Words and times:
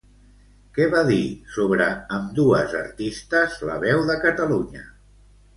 Què 0.77 0.87
va 0.93 1.01
dir 1.09 1.19
sobre 1.57 1.89
ambdues 2.17 2.73
artistes 2.81 3.59
La 3.71 3.79
Veu 3.85 4.03
de 4.11 4.17
Catalunya? 4.25 4.87